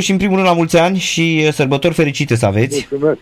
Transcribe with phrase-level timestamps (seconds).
[0.00, 2.86] Și în primul rând la mulți ani și uh, sărbători fericite să aveți.
[2.90, 3.20] Mulțumesc.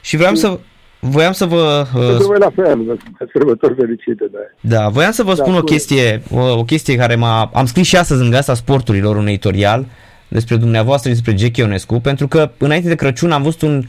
[0.00, 0.58] Și vreau să,
[1.00, 1.86] voiam să vă...
[1.94, 2.98] Uh, voi la fel,
[3.32, 4.38] sărbători fericite, da.
[4.76, 7.50] Da, voiam să vă da, spun o chestie, o, o chestie care m-a...
[7.54, 9.86] Am scris și astăzi în Gasta Sporturilor un editorial
[10.28, 13.82] despre dumneavoastră și despre Jackie Ionescu, pentru că înainte de Crăciun am văzut un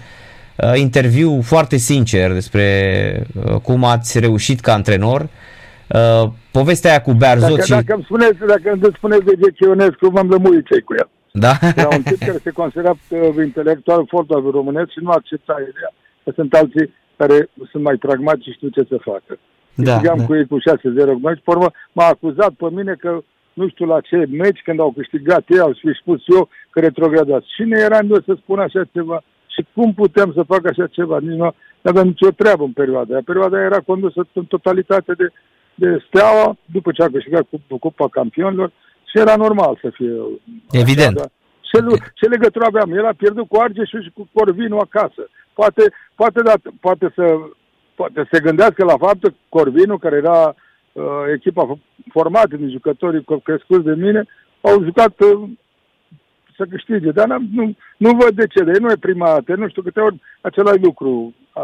[0.56, 5.28] uh, interviu foarte sincer despre uh, cum ați reușit ca antrenor.
[5.88, 7.70] Uh, povestea aia cu Bearzot dacă, și...
[7.70, 11.10] Dacă îmi spuneți, dacă îmi spuneți de Jackie Ionescu, m-am lămurit ce cu el.
[11.44, 11.54] Da?
[11.76, 15.92] Era un tip care se considera uh, intelectual fotbal românesc și nu accepta ideea
[16.24, 19.38] că sunt alții care sunt mai pragmatici și știu ce să facă.
[19.76, 20.26] Da, da.
[20.26, 20.62] cu ei cu 6-0
[21.22, 24.92] meci, pe urmă m-a acuzat pe mine că nu știu la ce meci, când au
[24.98, 27.48] câștigat ei, au fi spus eu că retrogradați.
[27.56, 29.24] Cine eram eu să spun așa ceva?
[29.48, 31.18] Și cum puteam să fac așa ceva?
[31.20, 33.22] Nici nu aveam nicio treabă în perioada aia.
[33.26, 35.28] Perioada aia era condusă în totalitate de,
[35.76, 37.46] de steaua, după ce a câștigat
[37.80, 38.72] Cupa Campionilor,
[39.16, 40.14] și era normal să fie...
[40.72, 41.18] Evident.
[41.20, 41.78] Așa, ce,
[42.14, 42.92] ce legătură aveam?
[42.92, 45.30] El a pierdut cu Argeșul și cu Corvinu acasă.
[45.54, 45.84] Poate,
[46.16, 47.38] poate, da, poate, să,
[47.96, 50.56] poate să se gândească la faptul că Corvinu, care era
[50.92, 51.78] uh, echipa
[52.12, 54.26] formată din jucătorii crescuți de mine,
[54.62, 55.50] au jucat uh,
[56.58, 57.12] să câștige.
[57.12, 58.64] Dar nu, nu văd de ce.
[58.64, 59.56] De nu e prima dată.
[59.56, 61.62] Nu știu câte ori același lucru a,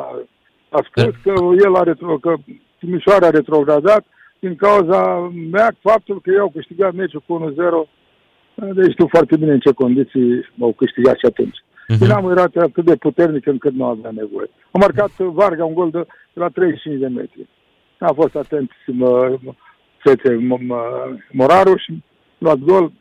[0.69, 1.33] a spus că
[1.65, 2.33] el a retro, că
[2.79, 4.05] Timișoara a retrogradat
[4.41, 7.53] din cauza mea, faptul că ei au câștigat meciul cu
[7.85, 7.89] 1-0
[8.55, 11.57] deci știu foarte bine în ce condiții au câștigat și atunci.
[11.57, 11.97] Uh-huh.
[11.99, 14.49] Dinamo era atât de puternic încât nu avea nevoie.
[14.71, 17.47] A marcat Varga un gol de, de la 35 de metri.
[17.99, 19.37] A fost atent mă,
[19.97, 20.47] fețe
[21.31, 22.03] Moraru și
[22.37, 22.91] luat gol,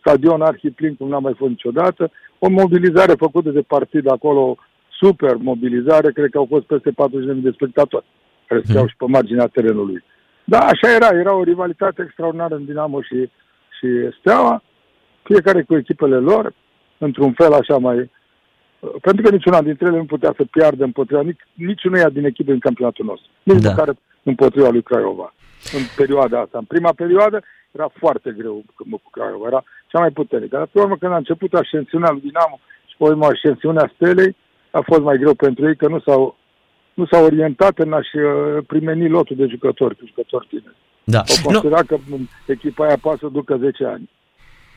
[0.00, 4.56] stadion arhiplin cum n-a mai fost niciodată, o mobilizare făcută de partid acolo,
[4.88, 6.94] super mobilizare, cred că au fost peste 40.000
[7.34, 8.04] de spectatori
[8.46, 8.64] care mhm.
[8.64, 8.90] stăteau uh-huh.
[8.90, 10.04] și pe marginea terenului.
[10.44, 13.30] Da, așa era, era o rivalitate extraordinară în Dinamo și,
[13.78, 14.62] și Steaua
[15.24, 16.52] fiecare cu echipele lor,
[16.98, 18.10] într-un fel așa mai...
[19.00, 22.58] Pentru că niciuna dintre ele nu putea să piardă împotriva nici, niciunuia din echipe în
[22.58, 23.28] campionatul nostru.
[23.42, 23.68] Nici da.
[23.68, 25.34] măcar împotriva lui Craiova.
[25.72, 26.58] În perioada asta.
[26.58, 29.46] În prima perioadă era foarte greu cu Craiova.
[29.46, 30.56] Era cea mai puternică.
[30.56, 34.36] Dar pe urmă când a început ascensiunea lui Dinamo și pe urmă ascensiunea Stelei,
[34.70, 36.36] a fost mai greu pentru ei că nu s-au,
[36.94, 40.76] nu s-au orientat în a-și uh, primeni lotul de jucători, cu jucători tineri.
[41.04, 41.18] Da.
[41.18, 41.96] Au considerat no.
[41.96, 44.10] că echipa aia poate să ducă 10 ani.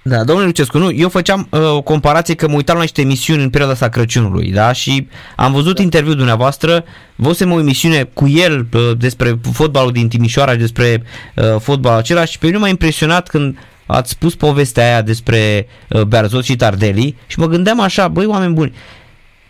[0.07, 3.43] Da, domnule Lucescu, nu, eu făceam uh, o comparație că mă uitam la niște emisiuni
[3.43, 5.81] în perioada asta Crăciunului, da, și am văzut da.
[5.81, 6.83] interviul dumneavoastră,
[7.15, 11.03] văzusem o emisiune cu el uh, despre fotbalul din Timișoara, despre
[11.35, 16.01] uh, fotbalul acela și pe mine m-a impresionat când ați spus povestea aia despre uh,
[16.01, 18.73] Berzot și Tardelli și mă gândeam așa, băi, oameni buni,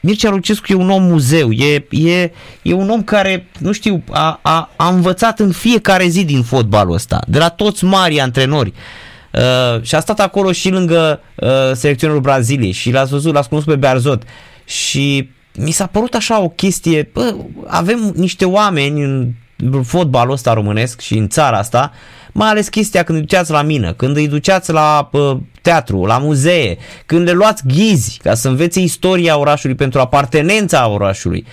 [0.02, 2.32] Mircea Lucescu e un om muzeu, e, e,
[2.62, 6.94] e un om care, nu știu, a, a, a învățat în fiecare zi din fotbalul
[6.94, 8.70] ăsta, de la toți mari antrenori.
[8.70, 9.08] Uh,
[9.38, 13.74] Uh, și a stat acolo și lângă uh, selecționerul Braziliei și l-ați văzut, l-ați cunoscut
[13.74, 14.24] pe Bearzot
[14.66, 17.36] și mi s-a părut așa o chestie, bă,
[17.68, 19.32] avem niște oameni în
[19.84, 21.92] fotbalul ăsta românesc și în țara asta,
[22.32, 26.18] mai ales chestia când îi duceați la mină, când îi duceați la uh, teatru, la
[26.18, 31.46] muzee, când le luați ghizi ca să învețe istoria orașului pentru apartenența orașului.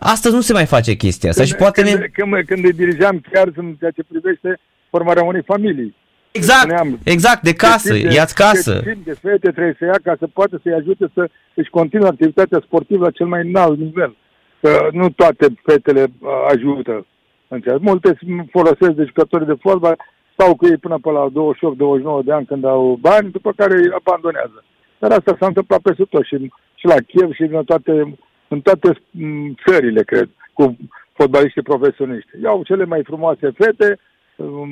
[0.00, 2.06] Astăzi nu se mai face chestia asta când, și poate când, ne...
[2.06, 4.60] Când, când îi dirigeam chiar în ceea ce privește
[4.90, 5.94] formarea unei familii.
[6.30, 8.80] Exact, spuneam, exact, de casă, de, ia-ți casă.
[8.84, 12.62] De, de fete trebuie să ia ca să poată să-i ajute să își continue activitatea
[12.64, 14.16] sportivă la cel mai înalt nivel.
[14.60, 17.06] Că nu toate fetele uh, ajută.
[17.48, 17.80] Înțeleg.
[17.80, 18.18] Multe
[18.50, 19.96] folosesc de jucători de fotbal,
[20.32, 21.28] stau cu ei până pe la
[22.22, 24.64] 28-29 de ani când au bani, după care îi abandonează.
[24.98, 26.36] Dar asta s-a întâmplat peste tot și,
[26.74, 30.76] și la Kiev și în toate, în toate mm, țările, cred, cu
[31.12, 32.30] fotbaliști profesioniști.
[32.42, 33.98] Iau cele mai frumoase fete,
[34.36, 34.70] um,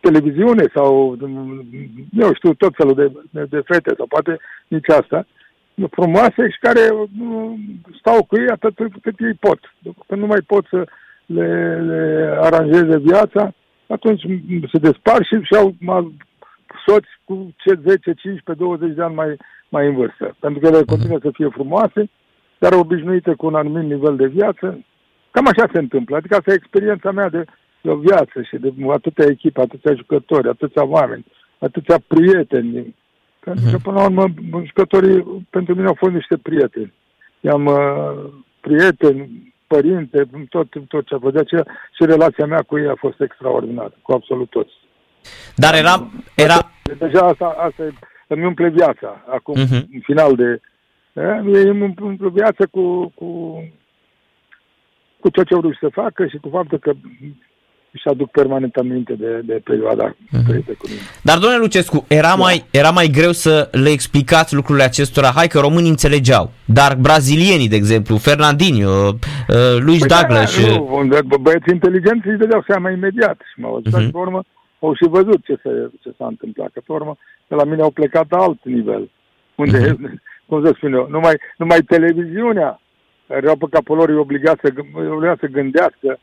[0.00, 1.16] televiziune sau,
[2.12, 4.38] eu știu, tot felul de, de, de fete sau poate
[4.68, 5.26] nici asta,
[5.90, 6.80] frumoase și care
[7.98, 9.58] stau cu ei atât cât ei pot.
[10.06, 10.84] Când nu mai pot să
[11.26, 12.02] le, le
[12.40, 13.52] aranjeze viața,
[13.86, 14.22] atunci
[14.72, 15.74] se despar și și-au
[16.86, 19.36] soți cu ce 10, 15, 20 de ani mai,
[19.68, 20.36] mai în vârstă.
[20.40, 20.88] Pentru că ele mhm.
[20.88, 22.10] continuă să fie frumoase,
[22.58, 24.84] dar obișnuite cu un anumit nivel de viață.
[25.30, 26.16] Cam așa se întâmplă.
[26.16, 27.44] Adică asta e experiența mea de
[27.80, 31.24] de o viață și de atâtea echipe, atâția jucători, atâția oameni,
[31.58, 32.94] atâția prieteni.
[33.48, 33.82] Pentru că, mhm.
[33.82, 34.34] până la urmă,
[34.64, 36.92] jucătorii pentru mine au fost niște prieteni.
[37.40, 38.30] I-am uh,
[38.60, 41.34] prieteni, părinte, tot, tot ce a fost.
[41.34, 44.72] De aceea și relația mea cu ei a fost extraordinară, cu absolut toți.
[45.54, 46.10] Dar era...
[46.34, 46.70] era...
[46.98, 47.82] Deja asta, asta
[48.26, 49.24] îmi umple viața.
[49.28, 49.84] Acum, uh-huh.
[49.92, 50.60] în final de...
[51.12, 53.28] Îmi umple viața cu, cu,
[55.20, 56.92] cu ceea ce au vrut să facă și cu faptul că
[57.90, 60.46] își aduc permanent aminte de, de perioada uh-huh.
[60.46, 61.00] trăită cu mine.
[61.22, 62.34] Dar, domnule Lucescu, era, da.
[62.34, 65.30] mai, era mai greu să le explicați lucrurile acestora?
[65.34, 70.62] Hai că românii înțelegeau, dar brazilienii, de exemplu, Fernandinho, uh, Luis păi Douglas...
[70.62, 74.10] Da, nu, băieții inteligenți își dădeau seama imediat și m-au ajutat, uh-huh.
[74.10, 74.42] pe urmă,
[74.78, 77.16] au și văzut ce, se, ce s-a întâmplat, că pe urmă,
[77.48, 79.10] de la mine au plecat alt nivel,
[79.54, 80.18] unde, uh-huh.
[80.48, 82.80] cum să spun eu, numai, numai televiziunea
[83.28, 84.72] care erau pe capul lor, îi obliga să,
[85.14, 86.18] obliga să gândească,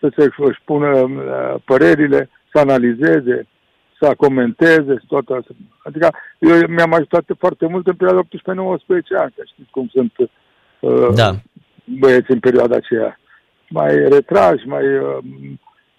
[0.00, 3.46] să se își pună uh, părerile, să analizeze,
[4.00, 5.52] să comenteze, să toată asta.
[5.82, 8.28] Adică eu mi-am ajutat foarte mult în perioada 18-19
[9.18, 10.12] ani, că știți cum sunt
[10.80, 11.30] uh, da.
[11.84, 13.20] băieți în perioada aceea.
[13.68, 15.18] Mai retrași, mai uh,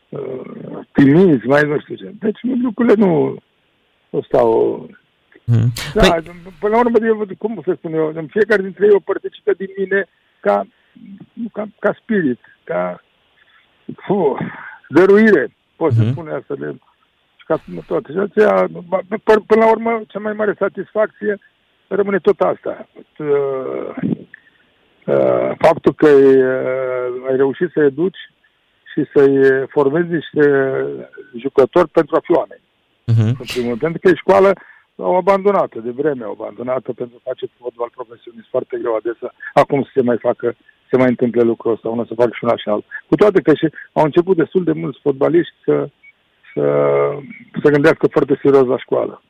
[0.10, 2.14] uh, timizi, mai nu știu ce.
[2.20, 3.36] Deci lucrurile nu,
[4.10, 4.50] nu stau...
[5.46, 5.72] Hmm.
[5.94, 6.24] Da, păi...
[6.60, 9.70] până la urmă, eu, cum să spun eu, în fiecare dintre ei o părticică din
[9.78, 10.08] mine
[10.40, 10.68] ca,
[11.52, 13.02] ca, ca spirit, ca
[13.96, 14.38] fu,
[14.88, 16.12] dăruire, pot să uh-huh.
[16.12, 16.76] spun asta de
[17.46, 18.12] ca toate.
[18.12, 18.68] Și aceea,
[19.46, 21.40] până la urmă, cea mai mare satisfacție
[21.88, 22.88] rămâne tot asta.
[23.18, 23.96] Uh,
[25.06, 28.32] uh, faptul că uh, ai reușit să educi
[28.94, 30.46] și să-i formezi niște
[31.38, 32.62] jucători pentru a fi oameni.
[33.12, 33.38] Uh-huh.
[33.40, 34.54] În primul rând, pentru că e școală
[34.96, 39.34] au abandonată, de vreme au abandonată pentru a face fotbal profesionist foarte greu adesea.
[39.54, 40.56] Acum să se mai facă,
[40.90, 42.92] se mai întâmple lucrul ăsta, una să facă și una și altul.
[43.08, 45.90] Cu toate că și au început destul de mulți fotbaliști să,
[46.54, 46.64] să,
[47.62, 49.22] să gândească foarte serios la școală.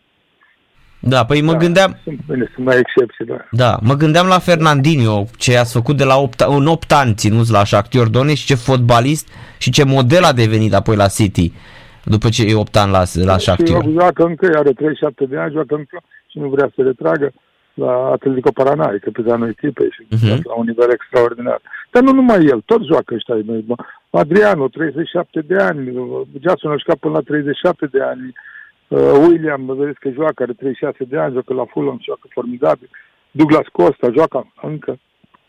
[1.02, 1.98] Da, păi mă da, gândeam...
[2.04, 3.38] Sunt, bine, sunt mai excepții, da.
[3.52, 7.52] Da, mă gândeam la Fernandinho, ce a făcut de la 8, în 8 ani ținuți
[7.52, 9.28] la Shakhtar Donetsk, ce fotbalist
[9.58, 11.52] și ce model a devenit apoi la City
[12.04, 13.84] după ce e 8 ani la, la Shakhtar.
[13.84, 17.34] Și joacă încă, are 37 de ani, joacă încă și nu vrea să retragă
[17.80, 20.42] la Atletico Parana, e capitanul echipei și uh-huh.
[20.44, 21.62] la un nivel extraordinar.
[21.92, 23.36] Dar nu numai el, tot joacă ăștia.
[24.10, 25.82] Adriano, 37 de ani,
[26.42, 28.34] Jason a jucat până la 37 de ani,
[28.88, 32.90] uh, William, vedeți că joacă, are 36 de ani, joacă la Fulham, joacă formidabil.
[33.32, 35.00] Douglas Costa joacă încă.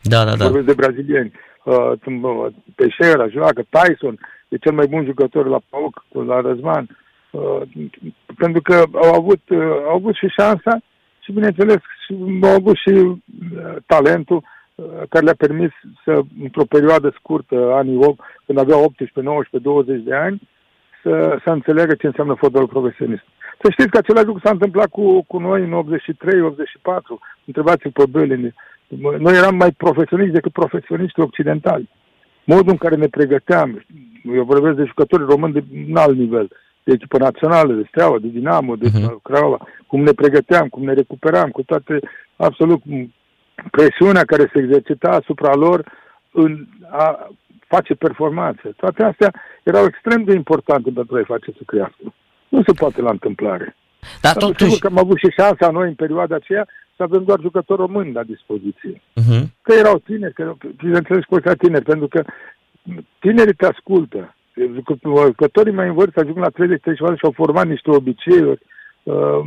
[0.01, 0.43] Da, da, da.
[0.43, 1.31] Vorbesc de brazilieni.
[1.63, 1.91] Uh,
[2.75, 4.19] Teixeira joacă, Tyson,
[4.49, 6.97] e cel mai bun jucător la PAOC, la Răzvan,
[7.31, 7.61] uh,
[8.37, 10.81] pentru că au avut, uh, au avut și șansa
[11.23, 13.19] și, bineînțeles, și, au avut și uh,
[13.85, 14.43] talentul
[14.75, 15.71] uh, care le-a permis
[16.03, 20.41] să, într-o perioadă scurtă, anii 8, când aveau 18, 19, 20 de ani,
[21.03, 23.23] să, să înțeleagă ce înseamnă fotbalul profesionist.
[23.61, 26.11] Să știți că același lucru s-a întâmplat cu, cu noi în 83-84.
[27.45, 28.53] Întrebați-l pe Belini.
[28.97, 31.89] Noi eram mai profesioniști decât profesioniști occidentali.
[32.43, 33.85] Modul în care ne pregăteam,
[34.35, 36.47] eu vorbesc de jucători români de un alt nivel,
[36.83, 39.21] de echipă națională, de Steaua, de Dinamo, de uh-huh.
[39.23, 41.99] Craiova, cum ne pregăteam, cum ne recuperam, cu toate,
[42.35, 42.81] absolut,
[43.71, 45.91] presiunea care se exercita asupra lor
[46.31, 47.29] în a
[47.67, 48.73] face performanțe.
[48.77, 49.33] Toate astea
[49.63, 52.13] erau extrem de importante pentru a-i face să crească.
[52.49, 53.75] Nu se poate la întâmplare.
[54.21, 54.63] Dar totuși...
[54.63, 58.13] Sigur că am avut și șansa noi în perioada aceea să avem doar jucători români
[58.13, 59.01] la dispoziție.
[59.21, 59.43] Uh-huh.
[59.61, 62.23] Că erau tineri, că, bineînțeles că tineri, pentru că
[63.19, 64.35] tinerii te ascultă.
[64.55, 68.61] Jucătorii mai în vârstă ajung la 30 30 ani și au format niște obiceiuri
[69.03, 69.41] uh,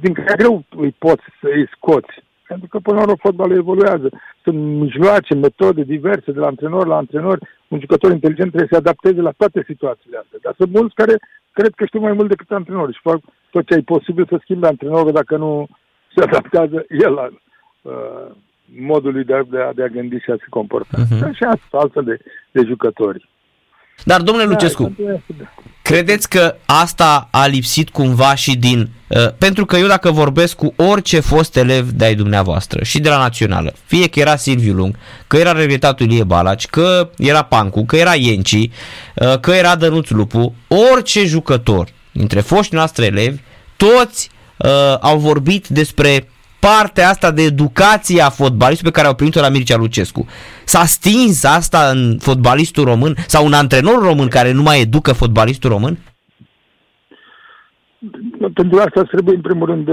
[0.00, 2.14] din care greu îi poți să îi scoți.
[2.46, 4.08] Pentru că, până la urmă, fotbalul evoluează.
[4.42, 7.38] Sunt mijloace, metode diverse, de la antrenor la antrenor.
[7.68, 10.38] Un jucător inteligent trebuie să se adapteze la toate situațiile astea.
[10.42, 11.14] Dar sunt mulți care
[11.52, 14.66] cred că știu mai mult decât antrenori și fac tot ce e posibil să schimbe
[14.66, 15.66] antrenorul dacă nu
[16.14, 17.28] se adaptează el la
[17.82, 18.30] uh,
[18.78, 20.98] modului de a, de, a, de a gândi și a se comporta.
[20.98, 21.32] Uh-huh.
[21.32, 22.18] Și altfel de,
[22.50, 23.28] de jucători.
[24.04, 24.92] Dar, domnule da, Lucescu,
[25.82, 28.90] credeți că asta a lipsit cumva și din...
[29.08, 33.18] Uh, pentru că eu dacă vorbesc cu orice fost elev de-ai dumneavoastră și de la
[33.18, 37.96] națională, fie că era Silviu Lung, că era regretatul Ilie Balaci, că era Pancu, că
[37.96, 40.54] era Ienci, uh, că era Dănuț Lupu,
[40.92, 43.40] orice jucător dintre foștii noastre elevi,
[43.76, 46.28] toți uh, au vorbit despre
[46.60, 50.26] partea asta de educație a fotbalistului pe care au primit-o la Mircea Lucescu.
[50.64, 55.70] S-a stins asta în fotbalistul român sau un antrenor român care nu mai educă fotbalistul
[55.70, 55.98] român?
[58.54, 59.88] Pentru asta trebuie, în primul rând,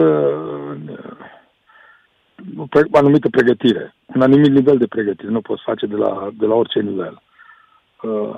[2.92, 5.32] o anumită pregătire, un anumit nivel de pregătire.
[5.32, 7.22] Nu poți face de la, de la orice nivel.
[8.02, 8.38] Uh,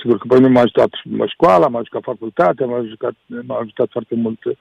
[0.00, 0.88] sigur că pe mine m-a ajutat
[1.26, 3.14] școala, m-a ajutat facultatea, m-a ajutat,
[3.46, 4.56] m-a ajutat foarte mult uh,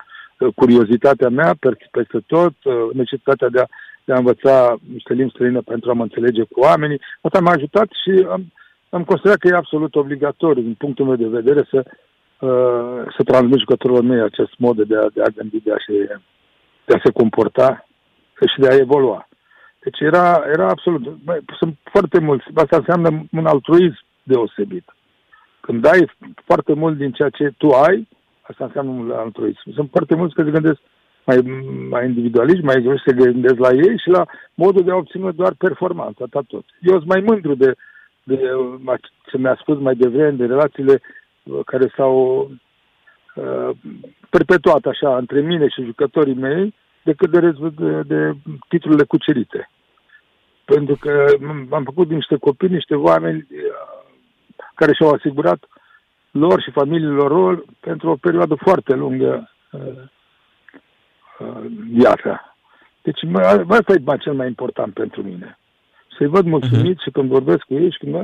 [0.55, 1.55] curiozitatea mea
[1.91, 3.65] peste tot, uh, necesitatea de a,
[4.05, 7.01] de a învăța niște limbi străine pentru a mă înțelege cu oamenii.
[7.21, 8.53] Asta m-a ajutat și am,
[8.89, 13.59] am considerat că e absolut obligatoriu, din punctul meu de vedere, să, uh, să transmit
[13.59, 16.19] jucătorilor mei acest mod de a, de a gândi, de a, se,
[16.85, 17.87] de a se comporta
[18.53, 19.27] și de a evolua.
[19.79, 21.01] Deci era, era absolut...
[21.01, 22.45] Bă, sunt foarte mulți.
[22.55, 24.85] Asta înseamnă un altruism deosebit.
[25.59, 26.11] când dai
[26.45, 28.07] foarte mult din ceea ce tu ai,
[28.47, 29.71] asta înseamnă altruism.
[29.73, 30.79] Sunt foarte mulți care se gândesc
[31.23, 31.37] mai,
[31.89, 35.53] mai individualiști, mai egoiști, se gândesc la ei și la modul de a obține doar
[35.57, 36.65] performanță, atât tot.
[36.81, 37.73] Eu sunt mai mândru de,
[38.23, 38.39] de
[39.29, 41.01] ce mi-a spus mai devreme, de relațiile
[41.43, 42.49] uh, care s-au
[43.35, 43.69] uh,
[44.29, 46.73] perpetuat așa între mine și jucătorii mei,
[47.03, 47.39] decât de,
[47.75, 48.31] de, de
[48.67, 49.69] titlurile cucerite.
[50.65, 51.25] Pentru că
[51.69, 54.07] am făcut niște copii, niște oameni uh,
[54.75, 55.59] care și-au asigurat
[56.31, 59.81] lor și familiilor lor pentru o perioadă foarte lungă uh,
[61.39, 62.55] uh, viața.
[63.01, 63.19] Deci
[63.67, 65.57] asta e cel mai important pentru mine.
[66.17, 67.03] Să-i văd mulțumit uh-huh.
[67.03, 68.15] și când vorbesc cu ei și când...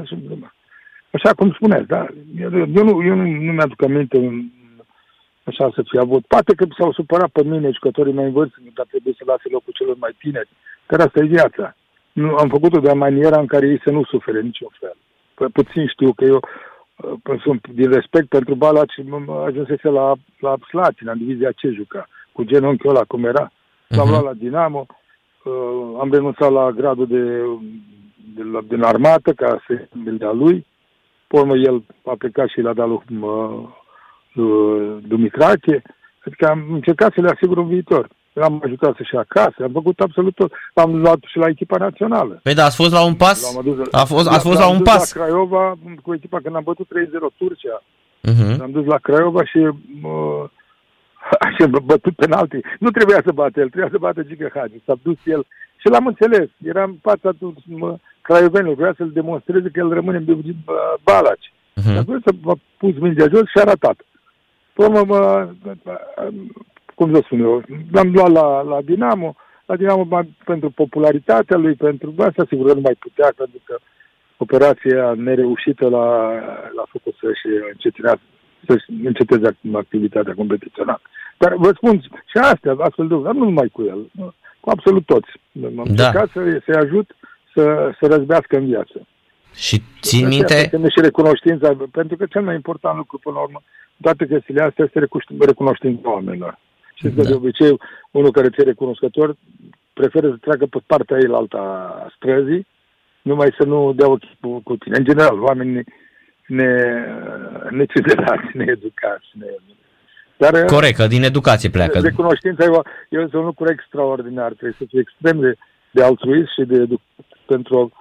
[1.11, 2.05] Așa cum spuneți, da?
[2.39, 4.43] Eu, eu, nu, eu nu, nu mi-aduc aminte un,
[5.43, 6.25] așa să fie avut.
[6.25, 9.73] Poate că s-au supărat pe mine jucătorii mai în vârstă, dar trebuie să lase locul
[9.75, 10.49] celor mai tineri.
[10.87, 11.75] Dar asta e viața.
[12.11, 14.95] Nu, am făcut-o de maniera în care ei să nu sufere niciun fel.
[15.33, 16.72] Pu- puțin știu că eu uh,
[17.43, 18.93] sunt din respect pentru Balaci,
[19.45, 23.51] ajunsese la, la Slatina, în divizia ce juca, cu genunchiul ăla cum era.
[23.87, 24.09] L-am uh-huh.
[24.09, 24.85] luat la Dinamo,
[25.43, 27.23] uh, am renunțat la gradul de,
[28.35, 30.65] de, de din armată ca să de-a lui.
[31.27, 35.81] Pe urmă el a plecat și l-a dat lui uh, Dumitrache,
[36.25, 38.09] adică am încercat să le asigur un viitor.
[38.33, 40.51] L-am ajutat să-și acasă, am făcut absolut tot.
[40.73, 42.39] L-am luat și la echipa națională.
[42.43, 43.57] Păi da, ați fost la un pas?
[43.57, 45.13] adus, a fost, ați fost la un pas?
[45.13, 47.83] la Craiova cu echipa când am bătut 3-0 Turcia.
[48.29, 48.61] Uh-huh.
[48.61, 50.43] Am dus la Craiova și uh,
[51.55, 52.59] și bătut penalti.
[52.79, 54.83] Nu trebuia să bată el, trebuia să bată Giga Hagi.
[54.85, 55.45] S-a dus el
[55.77, 56.49] și l-am înțeles.
[56.63, 57.29] Era în fața
[58.21, 60.55] craiovenilor, vrea să-l demonstreze că el rămâne în
[61.03, 61.53] Balaci.
[61.81, 61.97] Uh-huh.
[61.97, 63.97] Atunci s-a pus mingea jos și a ratat.
[64.73, 65.49] Până mă,
[66.95, 69.35] cum să spun eu, l-am luat la, la Dinamo,
[69.65, 70.07] la Dinamo
[70.45, 73.77] pentru popularitatea lui, pentru asta sigur că nu mai putea, pentru că
[74.37, 76.33] operația nereușită l-a,
[76.75, 78.21] l-a făcut să-și încetinească
[78.67, 81.01] să-și înceteze activitatea competițională.
[81.37, 85.31] Dar vă spun, și astea, astfel de dar nu numai cu el, cu absolut toți.
[85.65, 85.81] Am da.
[85.81, 87.15] încercat să, să-i ajut
[87.53, 89.07] să, să răzbească în viață.
[89.55, 90.69] Și țin minte...
[90.93, 93.61] Și recunoștința, pentru că cel mai important lucru, până la urmă,
[94.01, 95.07] toate chestiile astea este
[95.39, 96.59] recunoștința oamenilor.
[96.93, 97.23] Și da.
[97.23, 97.79] de obicei,
[98.11, 99.35] unul care ți-e recunoscător
[99.93, 102.67] preferă să treacă pe partea ei la alta străzii,
[103.21, 104.97] numai să nu dea ochi cu, cu tine.
[104.97, 105.83] În general, oamenii
[106.47, 106.73] ne,
[107.69, 109.27] necizelați, needucați.
[109.33, 109.45] Ne...
[110.37, 111.99] Dar, Corect, că din educație pleacă.
[111.99, 114.51] Recunoștința e, e un lucru extraordinar.
[114.51, 115.55] Trebuie să fie extrem de,
[115.91, 117.91] de altruist și de educat pentru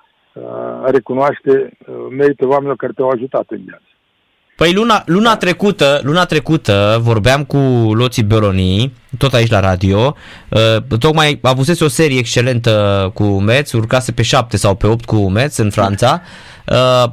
[0.84, 3.91] a recunoaște uh, merită oamenilor care te-au ajutat în viață.
[4.56, 7.56] Păi luna, luna, trecută, luna trecută vorbeam cu
[7.94, 10.16] Loții Beloni, tot aici la radio,
[10.48, 15.16] uh, tocmai avusese o serie excelentă cu Metz, urcase pe 7 sau pe 8 cu
[15.16, 16.28] Metz în Franța, uh,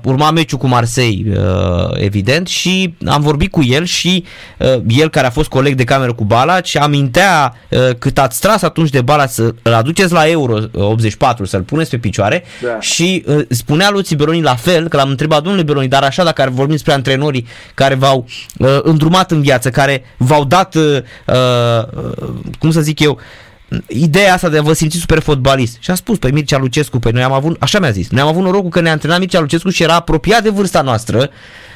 [0.03, 4.23] urma meciul cu Marseille, uh, evident, și am vorbit cu el și
[4.57, 8.61] uh, el care a fost coleg de cameră cu Balaci amintea uh, cât ați tras
[8.61, 12.79] atunci de Balaci să-l aduceți la Euro 84, să-l puneți pe picioare da.
[12.79, 16.49] și uh, spunea lui Beroni la fel, că l-am întrebat, domnule Beroni, dar așa dacă
[16.51, 18.25] vorbim despre antrenorii care v-au
[18.57, 22.27] uh, îndrumat în viață, care v-au dat, uh, uh,
[22.59, 23.48] cum să zic eu, uh,
[23.87, 25.77] ideea asta de a vă simți super fotbalist.
[25.81, 28.27] Și a spus, pe Mircea Lucescu, pe noi am avut, așa mi-a zis, noi am
[28.27, 31.29] avut norocul că ne-a antrenat Mircea Lucescu și era apropiat de vârsta noastră.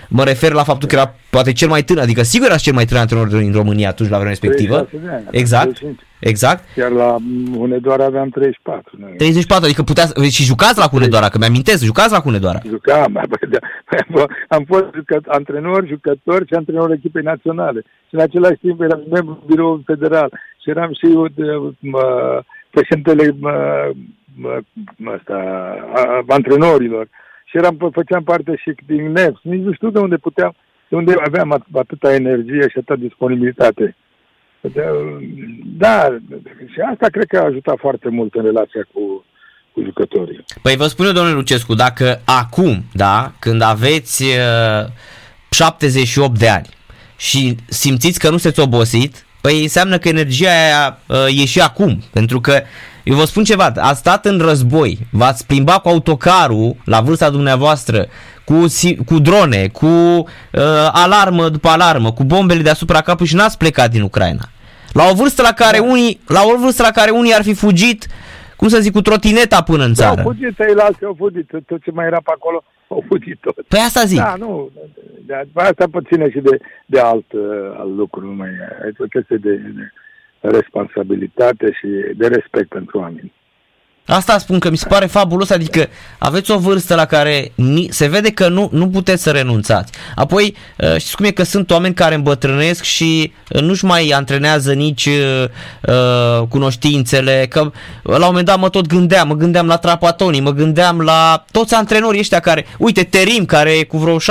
[0.10, 2.86] Mă refer la faptul că era poate cel mai tânăr, adică sigur era cel mai
[2.86, 4.88] tânăr antrenor din România atunci la vremea respectivă.
[5.32, 5.78] Exact.
[6.20, 6.64] Exact.
[6.78, 7.16] Iar la
[7.58, 8.98] Hunedoara aveam 34.
[9.18, 12.60] 34, adică putea și jucați la Hunedoara, că mi-amintesc, jucați la Hunedoara.
[12.68, 13.14] Jucam,
[13.54, 13.60] da.
[14.48, 17.80] am fost jucat, antrenor, jucător și antrenor echipei naționale.
[18.08, 20.32] Și în același timp eram membru biroul federal
[20.64, 22.06] și eram și eu de, mă,
[22.70, 23.90] președintele mă,
[24.36, 24.60] mă,
[24.96, 25.38] mă, asta,
[25.94, 27.08] a, antrenorilor.
[27.46, 29.40] Și eram, făceam parte și din NEPS.
[29.42, 30.56] Nici nu știu de unde puteam,
[30.88, 33.96] de unde aveam atâta energie și atâta disponibilitate.
[35.78, 36.18] Da,
[36.74, 39.26] și asta cred că a ajutat foarte mult în relația cu,
[39.72, 40.46] cu jucătorii.
[40.62, 44.86] Păi vă spun eu, domnule Lucescu, dacă acum, da, când aveți uh,
[45.50, 46.70] 78 de ani
[47.18, 52.02] și simțiți că nu sunteți obosit, păi înseamnă că energia aia uh, e și acum,
[52.14, 52.62] pentru că
[53.04, 58.06] eu vă spun ceva, ați stat în război, v-ați plimbat cu autocarul la vârsta dumneavoastră,
[58.46, 58.66] cu,
[59.06, 60.24] cu drone, cu uh,
[60.92, 64.46] alarmă după alarmă, cu bombele deasupra capului și n-ați plecat din Ucraina.
[64.94, 65.84] La o vârstă la care da.
[65.84, 68.08] unii, la o vârstă la care unii ar fi fugit,
[68.56, 70.22] cum să zic, cu trotineta până în țară.
[70.22, 73.62] Au fugit, ceilalți au fugit, tot ce mai era pe acolo au fugit tot.
[73.68, 74.18] Păi asta zic.
[74.18, 74.72] Da, nu,
[75.26, 77.26] de, de asta puține și de, de alt,
[77.78, 78.50] alt lucru, nu mai
[78.86, 79.92] e o chestie de, de
[80.42, 83.34] responsabilitate și de respect pentru oameni.
[84.06, 88.08] Asta spun că mi se pare fabulos, adică aveți o vârstă la care ni, se
[88.08, 89.92] vede că nu, nu puteți să renunțați.
[90.16, 94.74] Apoi, uh, știți cum e că sunt oameni care îmbătrânesc și uh, nu-și mai antrenează
[94.74, 95.44] nici uh,
[95.82, 100.52] uh, cunoștințele, că la un moment dat mă tot gândeam, mă gândeam la Trapatoni, mă
[100.52, 104.22] gândeam la toți antrenorii ăștia care, uite, Terim, care e cu vreo 6-7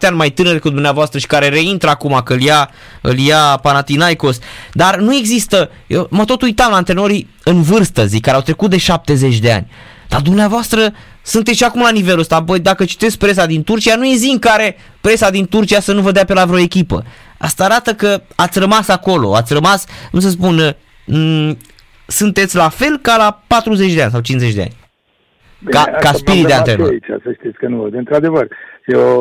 [0.00, 4.38] ani mai tânăr decât dumneavoastră și care reintră acum că îl ia, îl ia Panathinaikos,
[4.72, 8.70] dar nu există, eu mă tot uitam la antrenorii în vârstă, zic, care au trecut
[8.70, 9.70] de 70 de ani.
[10.08, 10.80] Dar dumneavoastră
[11.22, 12.40] sunteți și acum la nivelul ăsta.
[12.40, 15.92] Băi, dacă citesc presa din Turcia, nu e zi în care presa din Turcia să
[15.92, 17.04] nu vă dea pe la vreo echipă.
[17.38, 20.60] Asta arată că ați rămas acolo, ați rămas, nu să spun,
[21.12, 21.56] m-
[22.06, 24.76] sunteți la fel ca la 40 de ani sau 50 de ani.
[25.70, 26.90] Ca, Bine, ca asta spirit m-am de rămas antrenor.
[26.90, 28.48] Aici, să știți că nu, de într-adevăr,
[28.86, 29.20] e o,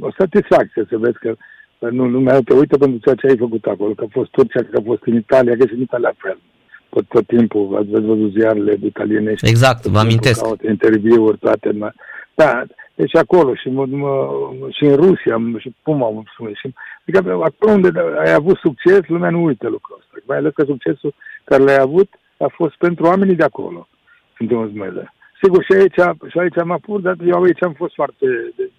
[0.00, 1.34] o satisfacție să vezi că
[1.90, 4.76] nu, lumea te uită pentru ceea ce ai făcut acolo, că a fost Turcia, că
[4.78, 6.38] a fost în Italia, că și în Italia la fel.
[6.96, 9.48] Tot, tot timpul, ați văzut ziarele italienești.
[9.48, 10.40] Exact, tot vă timpul amintesc.
[10.42, 11.70] Caută interviuri, toate.
[11.72, 11.92] Mă.
[12.34, 12.62] Da,
[12.94, 14.12] deci acolo și, mă, mă,
[14.70, 16.52] și în Rusia, mă, și Puma, mă spune.
[16.54, 16.74] Și,
[17.06, 17.90] adică acolo unde
[18.24, 20.24] ai avut succes, lumea nu uită lucrul ăsta.
[20.26, 23.88] Mai ales că succesul care l-ai avut a fost pentru oamenii de acolo,
[24.38, 25.12] în mele.
[25.42, 28.26] Sigur, și aici, și aici am apur, dar eu aici am fost foarte
[28.56, 28.70] de,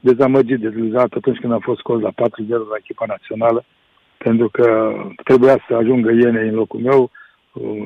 [0.00, 2.14] dezamăgit, deziluzat atunci când am fost scos la 4-0
[2.48, 3.64] la echipa națională,
[4.18, 4.92] pentru că
[5.24, 7.10] trebuia să ajungă Ienei în locul meu,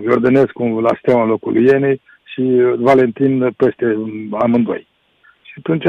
[0.03, 2.43] Iordănescu la steaua în locul lui Ienei și
[2.79, 3.85] Valentin peste
[4.39, 4.87] amândoi.
[5.43, 5.85] Și atunci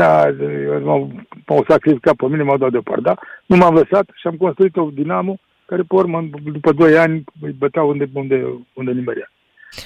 [0.83, 1.11] m-au,
[1.47, 3.01] m-au sacrificat pe mine, m-au dat deoparte.
[3.01, 3.15] Da?
[3.45, 7.51] Nu m-am lăsat și am construit o dinamo care, pe urmă, după 2 ani, îi
[7.51, 9.31] băteau unde, unde, unde nimerea.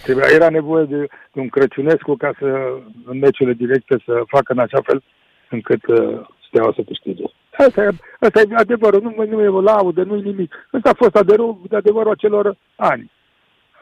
[0.03, 2.47] Trebuia, era nevoie de, de un Crăciunescu ca să,
[3.05, 5.03] în meciurile directe, să facă în așa fel
[5.49, 7.23] încât uh, steaua să câștige.
[7.57, 10.67] Asta e, asta e adevărul, nu, nu e o laudă, nu e nimic.
[10.71, 13.11] Asta a fost adevărul, adevărul acelor ani.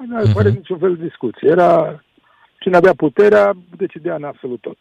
[0.07, 0.33] Nu uh-huh.
[0.33, 1.49] fără niciun fel de discuție.
[1.49, 2.03] Era,
[2.59, 4.77] cine avea puterea, decidea în absolut tot.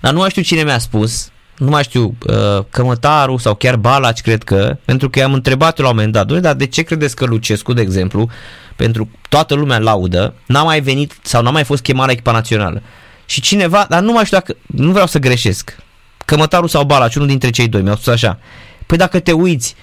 [0.00, 4.20] Dar nu mai știu cine mi-a spus, nu mai știu, uh, Cămătaru sau chiar Balaci,
[4.20, 7.24] cred că, pentru că i-am întrebat la un moment dat, dar de ce credeți că
[7.24, 8.28] Lucescu, de exemplu,
[8.76, 12.82] pentru toată lumea laudă, n-a mai venit sau n-a mai fost chemat la echipa națională?
[13.26, 15.76] Și cineva, dar nu mai știu dacă, nu vreau să greșesc,
[16.24, 18.38] Cămătaru sau Balaci, unul dintre cei doi, mi-au spus așa,
[18.86, 19.74] păi dacă te uiți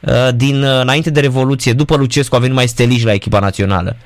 [0.00, 3.96] uh, din uh, înainte de Revoluție, după Lucescu a venit mai steliși la echipa națională.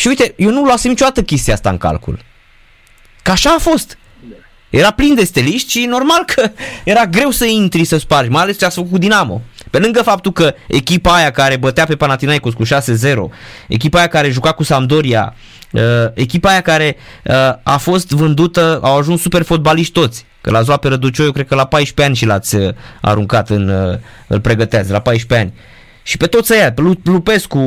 [0.00, 2.18] Și uite, eu nu luasem niciodată chestia asta în calcul.
[3.22, 3.98] Că așa a fost.
[4.70, 6.50] Era plin de steliști și normal că
[6.84, 9.40] era greu să intri să spargi, mai ales ce a făcut cu Dinamo.
[9.70, 12.68] Pe lângă faptul că echipa aia care bătea pe Panathinaikos cu 6-0,
[13.68, 15.34] echipa aia care juca cu Sampdoria,
[15.72, 15.82] uh,
[16.14, 20.26] echipa aia care uh, a fost vândută, au ajuns super fotbaliști toți.
[20.40, 23.68] Că l-ați luat pe Răducioiu, cred că la 14 ani și l-ați uh, aruncat în,
[23.68, 25.58] uh, îl pregăteați, la 14 ani.
[26.10, 27.62] Și pe toți ăia, pe Lupescu,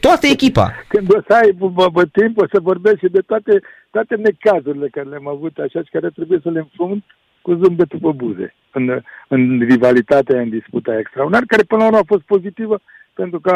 [0.00, 0.66] toată echipa.
[0.88, 4.88] Când o să ai bă, bă, timp, o să vorbesc și de toate, toate necazurile
[4.88, 7.04] care le-am avut așa și care trebuie să le înfrunt
[7.42, 12.12] cu zâmbetul pe buze în, în rivalitatea, în disputa extraordinar, care până la urmă a
[12.12, 12.80] fost pozitivă
[13.14, 13.50] pentru că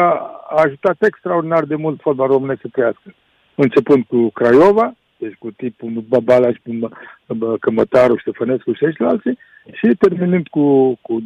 [0.49, 3.15] a ajutat extraordinar de mult fotbal românesc să trăiască.
[3.55, 6.61] Începând cu Craiova, deci cu tipul Babala și
[7.59, 9.37] Cămătaru, Ștefănescu și alții,
[9.73, 11.23] și terminând cu, cu,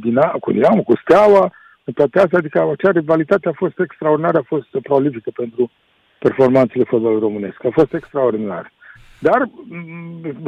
[0.00, 1.52] Dinamo, cu Dinamo, cu Steaua, în
[1.92, 5.70] toate astea, adică acea rivalitate a fost extraordinară, a fost prolifică pentru
[6.18, 7.64] performanțele fotbalului românesc.
[7.64, 8.72] A fost extraordinar.
[9.18, 9.50] Dar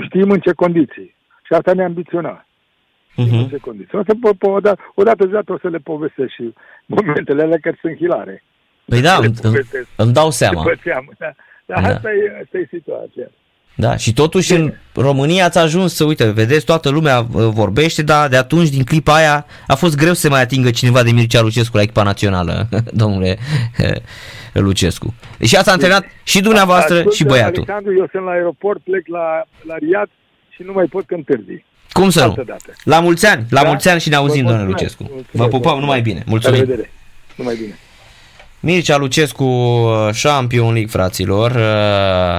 [0.00, 1.14] știm în ce condiții.
[1.42, 2.46] Și asta ne ambiționa.
[3.12, 3.30] Uh-huh.
[3.30, 3.98] În ce condiții.
[3.98, 6.54] O să, po, po, odată, odată de dată o să le povestesc și
[6.96, 8.42] momentele alea care sunt hilare.
[8.84, 9.32] Păi da, îmi,
[9.96, 10.62] îmi dau seama.
[10.62, 11.32] Pățeam, da.
[11.66, 11.88] Dar da.
[11.88, 13.30] asta, e, asta e situația.
[13.74, 18.36] Da, și totuși în România ați ajuns să, uite, vedeți, toată lumea vorbește, dar de
[18.36, 21.82] atunci, din clipa aia, a fost greu să mai atingă cineva de Mircea Lucescu la
[21.82, 22.68] echipa națională,
[23.02, 23.38] domnule
[24.52, 25.14] Lucescu.
[25.44, 27.62] Și ați antrenat și dumneavoastră Ascult, și băiatul.
[27.62, 30.08] Alexandru, eu sunt la aeroport, plec la, la Riad
[30.48, 31.64] și nu mai pot că întârzi.
[31.92, 32.44] Cum să nu?
[32.44, 32.72] Dată.
[32.84, 33.68] La mulți ani, la da?
[33.68, 35.02] mulți ani și ne auzim, domnule Lucescu.
[35.02, 36.22] Mulțumesc, Vă pupăm, numai bine.
[36.26, 36.58] Mulțumim.
[36.58, 36.90] La revedere.
[37.36, 37.78] Numai bine.
[38.60, 39.44] Mircea Lucescu,
[40.22, 41.50] Champion League, fraților.